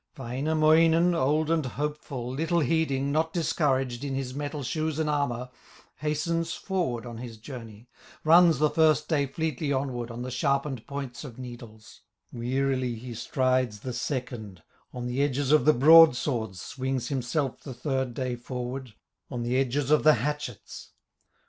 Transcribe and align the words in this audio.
Wainamoinen, 0.17 1.13
old 1.13 1.51
and 1.51 1.63
hopeful, 1.63 2.27
Little 2.31 2.61
heeding, 2.61 3.11
not 3.11 3.33
discouraged, 3.33 4.03
In 4.03 4.15
his 4.15 4.33
metal 4.33 4.63
shoes 4.63 4.97
and 4.97 5.07
armor, 5.07 5.51
Hastens 5.97 6.53
forward 6.55 7.05
on 7.05 7.19
his 7.19 7.37
journey, 7.37 7.87
Runs 8.23 8.57
the 8.57 8.71
first 8.71 9.07
day 9.07 9.27
fleetly 9.27 9.71
onward, 9.71 10.09
On 10.09 10.23
the 10.23 10.31
sharpened 10.31 10.87
points 10.87 11.23
of 11.23 11.37
needles; 11.37 12.01
Wearily 12.33 12.95
he 12.95 13.13
strides 13.13 13.81
the 13.81 13.93
second, 13.93 14.63
On 14.91 15.05
the 15.05 15.21
edges 15.21 15.51
of 15.51 15.65
the 15.65 15.71
broadswords 15.73 16.59
Swings 16.59 17.09
himself 17.09 17.61
the 17.61 17.71
third 17.75 18.15
day 18.15 18.35
forward, 18.35 18.95
On 19.29 19.43
the 19.43 19.55
edges 19.55 19.91
of 19.91 20.03
the 20.03 20.15
hatchets. 20.15 20.93